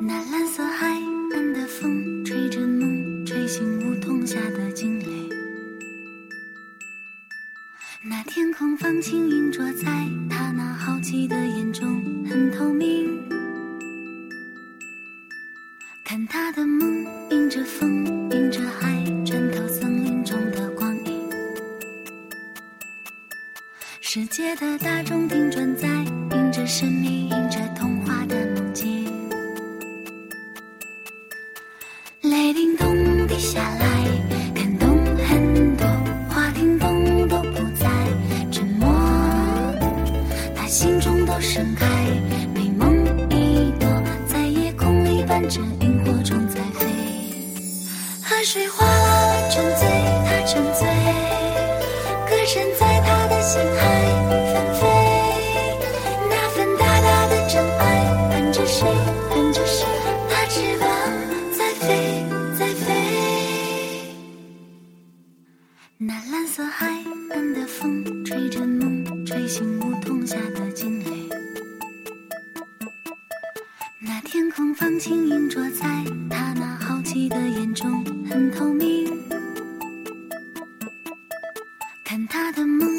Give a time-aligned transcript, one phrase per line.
[0.00, 1.00] 那蓝色海
[1.32, 5.06] 岸的风，吹着梦，吹醒梧桐下的惊雷。
[8.02, 13.08] 那天空放晴，映着在他那好奇的眼中，很透明。
[16.04, 21.30] 看他的梦，迎着风，迎着海，穿透森林中的光影。
[24.00, 25.88] 世界的大钟停转在，
[26.32, 29.03] 迎着神秘，迎着童话的梦境。
[40.74, 41.86] 心中都盛开，
[42.52, 43.88] 美梦一朵，
[44.26, 46.84] 在夜空里伴着萤火虫在飞。
[48.20, 49.86] 河水哗啦啦沉醉，
[50.26, 50.84] 他沉醉，
[52.28, 54.02] 歌声在他的心海
[54.52, 54.82] 纷飞。
[56.28, 58.84] 那份大大的真爱，伴着谁，
[59.30, 59.86] 伴着谁，
[82.34, 82.93] 他的梦，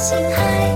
[0.00, 0.69] 心海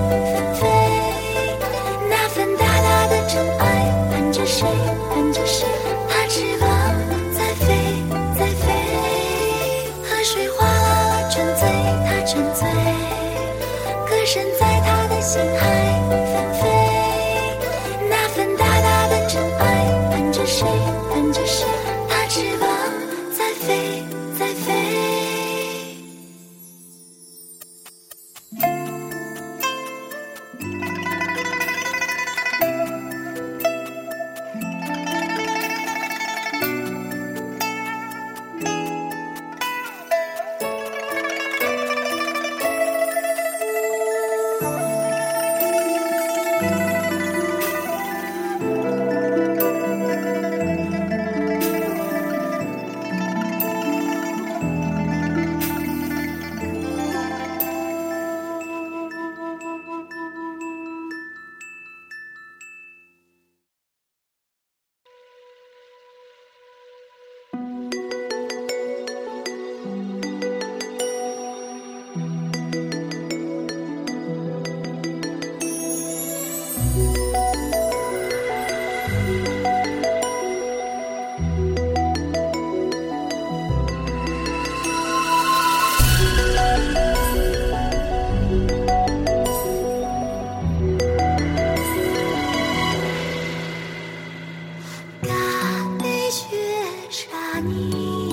[97.90, 98.23] Bye.